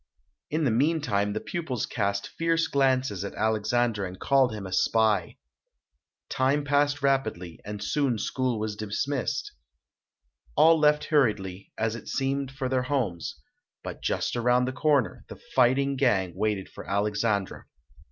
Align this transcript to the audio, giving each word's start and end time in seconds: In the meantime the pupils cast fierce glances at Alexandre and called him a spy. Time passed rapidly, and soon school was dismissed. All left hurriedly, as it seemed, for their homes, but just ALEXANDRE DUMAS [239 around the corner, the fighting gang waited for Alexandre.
In 0.49 0.63
the 0.63 0.71
meantime 0.71 1.33
the 1.33 1.39
pupils 1.39 1.85
cast 1.85 2.29
fierce 2.29 2.65
glances 2.67 3.23
at 3.23 3.35
Alexandre 3.35 4.03
and 4.03 4.19
called 4.19 4.51
him 4.51 4.65
a 4.65 4.71
spy. 4.73 5.37
Time 6.27 6.63
passed 6.63 7.03
rapidly, 7.03 7.59
and 7.63 7.83
soon 7.83 8.17
school 8.17 8.57
was 8.59 8.75
dismissed. 8.75 9.51
All 10.55 10.79
left 10.79 11.03
hurriedly, 11.13 11.71
as 11.77 11.95
it 11.95 12.07
seemed, 12.07 12.49
for 12.49 12.67
their 12.67 12.81
homes, 12.81 13.39
but 13.83 14.01
just 14.01 14.35
ALEXANDRE 14.35 14.65
DUMAS 14.65 14.65
[239 14.65 14.65
around 14.65 14.65
the 14.65 14.81
corner, 14.81 15.25
the 15.27 15.45
fighting 15.53 15.95
gang 15.97 16.33
waited 16.35 16.67
for 16.67 16.89
Alexandre. 16.89 17.67